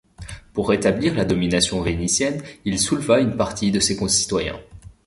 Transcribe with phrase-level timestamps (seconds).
[0.53, 4.59] Pour rétablir la domination vénitienne, Il souleva une partie de ses concitoyens.